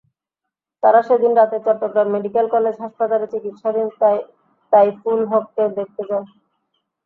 [0.83, 3.87] তাঁরা সেদিন রাতে চট্টগ্রাম মেডিকেল কলেজ হাসপাতালে চিকিৎসাধীন
[4.71, 6.23] তাইফুল হককে দেখতে যান।